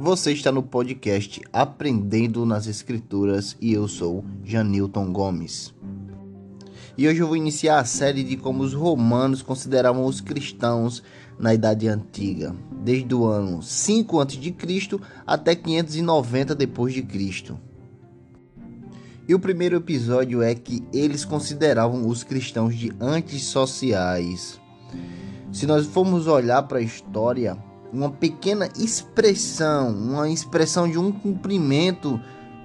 Você 0.00 0.30
está 0.32 0.52
no 0.52 0.62
podcast 0.62 1.40
Aprendendo 1.52 2.46
nas 2.46 2.68
Escrituras 2.68 3.56
e 3.60 3.72
eu 3.72 3.88
sou 3.88 4.24
Janilton 4.44 5.12
Gomes. 5.12 5.74
E 6.96 7.08
hoje 7.08 7.18
eu 7.18 7.26
vou 7.26 7.36
iniciar 7.36 7.80
a 7.80 7.84
série 7.84 8.22
de 8.22 8.36
como 8.36 8.62
os 8.62 8.72
romanos 8.74 9.42
consideravam 9.42 10.04
os 10.04 10.20
cristãos 10.20 11.02
na 11.36 11.52
Idade 11.52 11.88
Antiga, 11.88 12.54
desde 12.80 13.12
o 13.12 13.24
ano 13.24 13.60
5 13.60 14.20
a.C. 14.20 15.00
até 15.26 15.56
590 15.56 16.54
depois 16.54 16.94
de 16.94 17.02
Cristo. 17.02 17.58
E 19.26 19.34
o 19.34 19.40
primeiro 19.40 19.78
episódio 19.78 20.42
é 20.42 20.54
que 20.54 20.80
eles 20.92 21.24
consideravam 21.24 22.06
os 22.06 22.22
cristãos 22.22 22.76
de 22.76 22.92
antissociais. 23.00 24.60
Se 25.50 25.66
nós 25.66 25.86
formos 25.86 26.28
olhar 26.28 26.62
para 26.62 26.78
a 26.78 26.82
história, 26.82 27.58
uma 27.92 28.10
pequena 28.10 28.68
expressão, 28.78 29.90
uma 29.90 30.28
expressão 30.28 30.88
de 30.88 30.98
um 30.98 31.10
cumprimento 31.10 32.20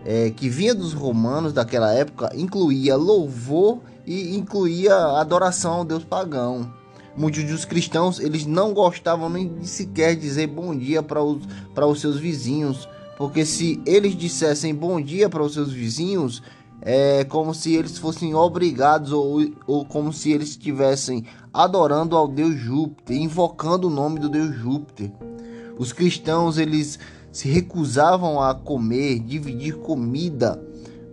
é, 0.06 0.30
que 0.32 0.50
vinha 0.50 0.76
dos 0.76 0.94
romanos 0.94 1.54
daquela 1.54 1.94
época, 1.94 2.32
incluía 2.36 2.96
louvor 2.96 3.80
e 4.06 4.36
incluía 4.36 4.96
adoração 4.96 5.74
ao 5.74 5.86
deus 5.86 6.04
pagão. 6.04 6.72
Muitos 7.16 7.44
dos 7.44 7.64
cristãos 7.64 8.20
eles 8.20 8.46
não 8.46 8.74
gostavam 8.74 9.30
nem 9.30 9.48
de 9.48 9.68
sequer 9.68 10.16
dizer 10.16 10.48
bom 10.48 10.76
dia 10.76 11.04
para 11.04 11.24
os, 11.24 11.44
para 11.74 11.88
os 11.88 12.02
seus 12.02 12.18
vizinhos, 12.18 12.90
porque 13.18 13.46
se 13.46 13.82
eles 13.86 14.16
dissessem 14.16 14.74
bom 14.74 15.00
dia 15.00 15.30
para 15.30 15.44
os 15.44 15.54
seus 15.54 15.72
vizinhos, 15.72 16.42
é 16.86 17.24
como 17.24 17.54
se 17.54 17.74
eles 17.74 17.98
fossem 17.98 18.36
obrigados 18.36 19.14
ou, 19.14 19.40
ou 19.66 19.86
como 19.86 20.12
se 20.12 20.34
eles 20.34 20.50
estivessem 20.50 21.24
adorando 21.54 22.18
ao 22.18 22.28
deus 22.28 22.56
Júpiter, 22.56 23.16
invocando 23.16 23.88
o 23.88 23.92
nome 23.92 24.20
do 24.20 24.28
deus 24.28 24.54
Júpiter. 24.54 25.12
Os 25.80 25.94
cristãos 25.94 26.58
eles 26.58 27.00
se 27.32 27.48
recusavam 27.48 28.42
a 28.42 28.54
comer, 28.54 29.20
dividir 29.20 29.78
comida 29.78 30.62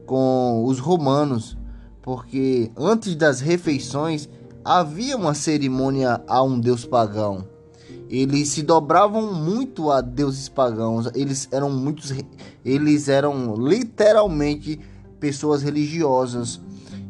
com 0.06 0.64
os 0.66 0.80
romanos, 0.80 1.56
porque 2.02 2.72
antes 2.77 3.14
das 3.14 3.40
refeições 3.40 4.28
havia 4.64 5.16
uma 5.16 5.34
cerimônia 5.34 6.20
a 6.27 6.42
um 6.42 6.58
deus 6.58 6.84
pagão. 6.84 7.46
Eles 8.08 8.48
se 8.48 8.62
dobravam 8.62 9.32
muito 9.32 9.88
a 9.88 10.00
deuses 10.00 10.48
pagãos. 10.48 11.08
Eles 11.14 11.46
eram 11.52 11.70
muitos, 11.70 12.12
eles 12.64 13.08
eram 13.08 13.55
literalmente 13.55 14.80
pessoas 15.20 15.62
religiosas. 15.62 16.60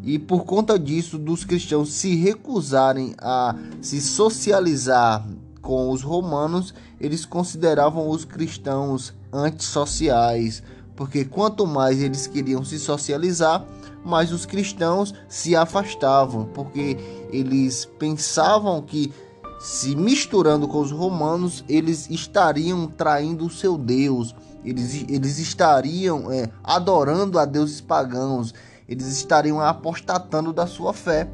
E 0.03 0.19
por 0.19 0.45
conta 0.45 0.79
disso, 0.79 1.17
dos 1.17 1.45
cristãos 1.45 1.93
se 1.93 2.17
recusarem 2.17 3.15
a 3.19 3.55
se 3.81 4.01
socializar 4.01 5.27
com 5.61 5.91
os 5.91 6.03
romanos, 6.03 6.75
eles 7.01 7.25
consideravam 7.25 8.09
os 8.09 8.25
cristãos 8.25 9.15
antissociais, 9.33 10.63
porque 10.97 11.25
quanto 11.25 11.67
mais 11.67 12.03
eles 12.03 12.27
queriam 12.27 12.65
se 12.65 12.79
socializar, 12.79 13.65
mais 14.05 14.33
os 14.33 14.47
cristãos 14.47 15.15
se 15.29 15.55
afastavam, 15.55 16.47
porque 16.47 16.97
eles 17.31 17.85
pensavam 17.99 18.81
que 18.83 19.13
se 19.61 19.95
misturando 19.95 20.67
com 20.67 20.81
os 20.81 20.91
romanos, 20.91 21.63
eles 21.69 22.09
estariam 22.09 22.87
traindo 22.87 23.45
o 23.45 23.51
seu 23.51 23.77
Deus, 23.77 24.35
eles, 24.65 25.05
eles 25.09 25.39
estariam 25.39 26.31
é, 26.31 26.51
adorando 26.63 27.39
a 27.39 27.45
deuses 27.45 27.81
pagãos, 27.81 28.53
eles 28.89 29.07
estariam 29.07 29.61
apostatando 29.61 30.53
da 30.53 30.67
sua 30.67 30.93
fé. 30.93 31.29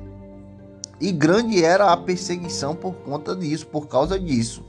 E 1.00 1.12
grande 1.12 1.62
era 1.62 1.92
a 1.92 1.96
perseguição 1.96 2.74
por 2.74 2.94
conta 2.94 3.34
disso, 3.36 3.66
por 3.66 3.86
causa 3.86 4.18
disso. 4.18 4.64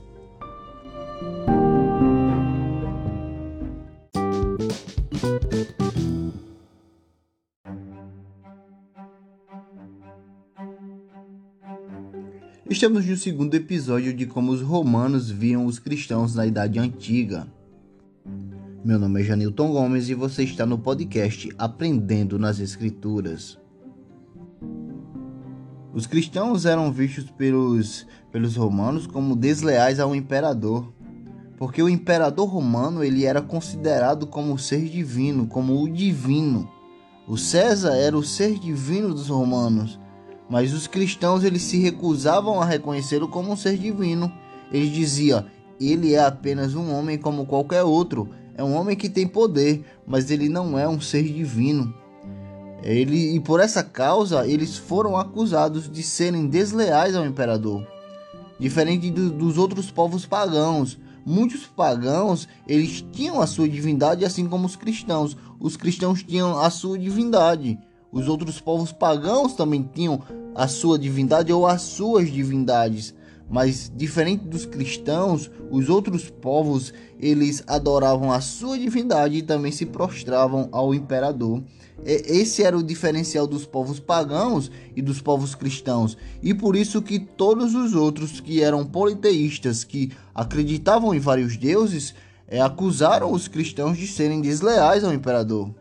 Estamos 12.68 13.06
no 13.06 13.16
segundo 13.16 13.54
episódio 13.54 14.12
de 14.12 14.26
como 14.26 14.52
os 14.52 14.60
romanos 14.60 15.30
viam 15.30 15.64
os 15.64 15.78
cristãos 15.78 16.34
na 16.34 16.46
Idade 16.46 16.78
Antiga. 16.78 17.46
Meu 18.84 18.96
nome 18.96 19.20
é 19.20 19.24
Janilton 19.24 19.72
Gomes 19.72 20.08
e 20.08 20.14
você 20.14 20.44
está 20.44 20.64
no 20.64 20.78
podcast 20.78 21.50
Aprendendo 21.58 22.38
nas 22.38 22.60
Escrituras. 22.60 23.58
Os 25.92 26.06
cristãos 26.06 26.64
eram 26.64 26.92
vistos 26.92 27.28
pelos, 27.28 28.06
pelos 28.30 28.54
romanos 28.54 29.04
como 29.04 29.34
desleais 29.34 29.98
ao 29.98 30.14
imperador, 30.14 30.92
porque 31.56 31.82
o 31.82 31.88
imperador 31.88 32.48
romano 32.48 33.02
ele 33.02 33.24
era 33.24 33.42
considerado 33.42 34.28
como 34.28 34.54
o 34.54 34.58
ser 34.58 34.84
divino, 34.84 35.48
como 35.48 35.82
o 35.82 35.90
divino. 35.90 36.70
O 37.26 37.36
César 37.36 37.96
era 37.96 38.16
o 38.16 38.22
ser 38.22 38.60
divino 38.60 39.12
dos 39.12 39.26
romanos, 39.26 39.98
mas 40.48 40.72
os 40.72 40.86
cristãos 40.86 41.42
eles 41.42 41.62
se 41.62 41.78
recusavam 41.78 42.62
a 42.62 42.64
reconhecê-lo 42.64 43.26
como 43.26 43.50
um 43.50 43.56
ser 43.56 43.76
divino. 43.76 44.32
Eles 44.70 44.90
diziam: 44.90 45.44
ele 45.80 46.14
é 46.14 46.24
apenas 46.24 46.76
um 46.76 46.92
homem 46.92 47.18
como 47.18 47.44
qualquer 47.44 47.82
outro 47.82 48.30
é 48.58 48.64
um 48.64 48.74
homem 48.74 48.96
que 48.96 49.08
tem 49.08 49.24
poder, 49.24 49.84
mas 50.04 50.32
ele 50.32 50.48
não 50.48 50.76
é 50.76 50.88
um 50.88 51.00
ser 51.00 51.22
divino. 51.22 51.94
Ele, 52.82 53.36
e 53.36 53.38
por 53.38 53.60
essa 53.60 53.84
causa, 53.84 54.44
eles 54.48 54.76
foram 54.76 55.16
acusados 55.16 55.88
de 55.88 56.02
serem 56.02 56.48
desleais 56.48 57.14
ao 57.14 57.24
imperador. 57.24 57.86
Diferente 58.58 59.12
do, 59.12 59.30
dos 59.30 59.56
outros 59.58 59.92
povos 59.92 60.26
pagãos, 60.26 60.98
muitos 61.24 61.66
pagãos 61.66 62.48
eles 62.66 63.04
tinham 63.12 63.40
a 63.40 63.46
sua 63.46 63.68
divindade, 63.68 64.24
assim 64.24 64.48
como 64.48 64.66
os 64.66 64.74
cristãos. 64.74 65.36
Os 65.60 65.76
cristãos 65.76 66.24
tinham 66.24 66.58
a 66.58 66.68
sua 66.68 66.98
divindade. 66.98 67.78
Os 68.10 68.26
outros 68.26 68.60
povos 68.60 68.90
pagãos 68.90 69.52
também 69.52 69.88
tinham 69.94 70.20
a 70.52 70.66
sua 70.66 70.98
divindade 70.98 71.52
ou 71.52 71.64
as 71.64 71.82
suas 71.82 72.28
divindades. 72.28 73.14
Mas 73.50 73.90
diferente 73.94 74.44
dos 74.44 74.66
cristãos, 74.66 75.50
os 75.70 75.88
outros 75.88 76.28
povos 76.28 76.92
eles 77.18 77.62
adoravam 77.66 78.30
a 78.30 78.40
sua 78.40 78.78
divindade 78.78 79.36
e 79.36 79.42
também 79.42 79.72
se 79.72 79.86
prostravam 79.86 80.68
ao 80.70 80.94
imperador. 80.94 81.62
Esse 82.04 82.62
era 82.62 82.76
o 82.76 82.82
diferencial 82.82 83.46
dos 83.46 83.66
povos 83.66 83.98
pagãos 83.98 84.70
e 84.94 85.02
dos 85.02 85.20
povos 85.20 85.54
cristãos. 85.54 86.16
E 86.42 86.54
por 86.54 86.76
isso 86.76 87.02
que 87.02 87.18
todos 87.18 87.74
os 87.74 87.94
outros 87.94 88.40
que 88.40 88.62
eram 88.62 88.84
politeístas, 88.84 89.82
que 89.82 90.12
acreditavam 90.34 91.14
em 91.14 91.18
vários 91.18 91.56
deuses, 91.56 92.14
é, 92.46 92.60
acusaram 92.60 93.32
os 93.32 93.48
cristãos 93.48 93.98
de 93.98 94.06
serem 94.06 94.40
desleais 94.40 95.04
ao 95.04 95.12
imperador. 95.12 95.74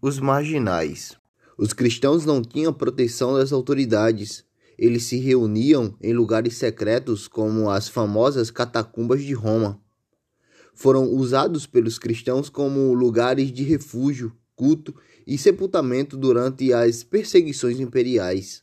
Os 0.00 0.18
marginais 0.18 1.21
os 1.56 1.72
cristãos 1.72 2.24
não 2.24 2.42
tinham 2.42 2.72
proteção 2.72 3.34
das 3.34 3.52
autoridades. 3.52 4.44
Eles 4.78 5.04
se 5.04 5.18
reuniam 5.18 5.94
em 6.00 6.12
lugares 6.12 6.54
secretos, 6.56 7.28
como 7.28 7.70
as 7.70 7.88
famosas 7.88 8.50
catacumbas 8.50 9.22
de 9.22 9.34
Roma. 9.34 9.80
Foram 10.74 11.04
usados 11.04 11.66
pelos 11.66 11.98
cristãos 11.98 12.48
como 12.48 12.94
lugares 12.94 13.52
de 13.52 13.62
refúgio, 13.62 14.32
culto 14.56 14.94
e 15.26 15.36
sepultamento 15.36 16.16
durante 16.16 16.72
as 16.72 17.04
perseguições 17.04 17.78
imperiais. 17.78 18.62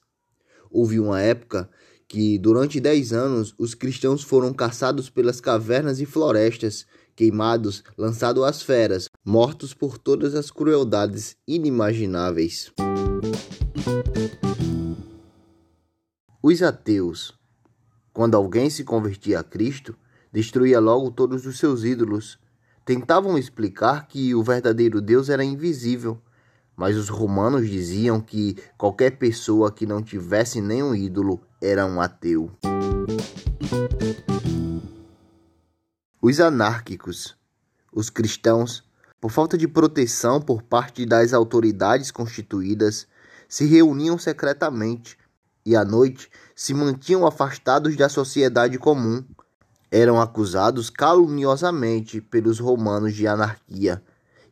Houve 0.72 1.00
uma 1.00 1.22
época 1.22 1.70
que, 2.08 2.40
durante 2.40 2.80
dez 2.80 3.14
anos, 3.14 3.54
os 3.58 3.76
cristãos 3.76 4.24
foram 4.24 4.52
caçados 4.52 5.10
pelas 5.10 5.40
cavernas 5.40 6.02
e 6.02 6.06
florestas, 6.06 6.86
queimados, 7.20 7.84
lançados 7.98 8.42
às 8.46 8.62
feras, 8.62 9.10
mortos 9.26 9.74
por 9.74 9.98
todas 9.98 10.34
as 10.36 10.50
crueldades 10.50 11.36
inimagináveis. 11.46 12.72
Os 16.42 16.64
ateus, 16.64 17.38
quando 18.14 18.36
alguém 18.36 18.70
se 18.70 18.86
convertia 18.86 19.42
a 19.42 19.44
Cristo, 19.44 19.98
destruía 20.32 20.80
logo 20.80 21.12
todos 21.12 21.46
os 21.46 21.60
seus 21.60 21.84
ídolos. 21.84 22.40
Tentavam 22.86 23.38
explicar 23.38 24.08
que 24.08 24.34
o 24.34 24.42
verdadeiro 24.42 25.02
Deus 25.02 25.28
era 25.28 25.44
invisível, 25.44 26.22
mas 26.74 26.96
os 26.96 27.10
romanos 27.10 27.70
diziam 27.70 28.22
que 28.22 28.56
qualquer 28.78 29.18
pessoa 29.18 29.70
que 29.70 29.86
não 29.86 30.02
tivesse 30.02 30.62
nenhum 30.62 30.96
ídolo 30.96 31.42
era 31.62 31.86
um 31.86 32.00
ateu. 32.00 32.50
Os 36.30 36.40
anárquicos, 36.40 37.36
os 37.92 38.12
cristãos, 38.12 38.84
por 39.20 39.32
falta 39.32 39.58
de 39.58 39.68
proteção 39.68 40.40
por 40.40 40.62
parte 40.62 41.04
das 41.04 41.34
autoridades 41.34 42.12
constituídas, 42.12 43.08
se 43.48 43.66
reuniam 43.66 44.16
secretamente 44.16 45.18
e 45.66 45.76
à 45.76 45.84
noite 45.84 46.30
se 46.56 46.72
mantinham 46.72 47.26
afastados 47.26 47.98
da 47.98 48.08
sociedade 48.08 48.78
comum. 48.78 49.26
Eram 49.90 50.22
acusados 50.22 50.92
caluniosamente 50.92 52.22
pelos 52.22 52.60
romanos 52.60 53.16
de 53.16 53.26
anarquia, 53.26 54.00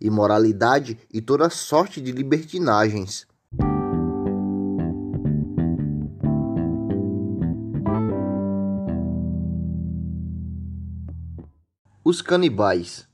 imoralidade 0.01 0.97
e 1.13 1.21
toda 1.21 1.47
sorte 1.47 2.01
de 2.01 2.12
libertinagens. 2.12 3.27
Os 12.09 12.21
canibais. 12.21 13.06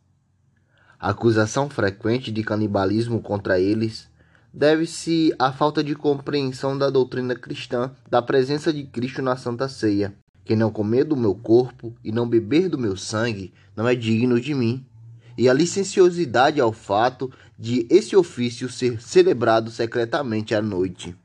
A 1.00 1.10
acusação 1.10 1.68
frequente 1.68 2.32
de 2.32 2.44
canibalismo 2.44 3.24
contra 3.24 3.60
eles 3.60 4.08
deve-se 4.54 5.34
à 5.40 5.52
falta 5.52 5.84
de 5.84 5.96
compreensão 5.96 6.78
da 6.78 6.92
doutrina 6.92 7.34
cristã 7.34 7.90
da 8.08 8.22
presença 8.22 8.72
de 8.72 8.84
Cristo 8.84 9.24
na 9.24 9.36
Santa 9.36 9.68
Ceia. 9.68 10.14
Quem 10.46 10.56
não 10.56 10.70
comer 10.70 11.06
do 11.06 11.18
meu 11.18 11.34
corpo 11.34 11.96
e 12.04 12.12
não 12.12 12.30
beber 12.30 12.70
do 12.70 12.78
meu 12.78 12.96
sangue 12.96 13.52
não 13.76 13.88
é 13.88 13.96
digno 13.96 14.40
de 14.40 14.54
mim. 14.54 14.86
E 15.36 15.50
a 15.50 15.54
licenciosidade 15.56 16.62
ao 16.62 16.72
fato 16.72 17.32
de 17.58 17.88
esse 17.90 18.16
ofício 18.16 18.70
ser 18.70 19.02
celebrado 19.02 19.72
secretamente 19.72 20.54
à 20.54 20.62
noite. 20.62 21.18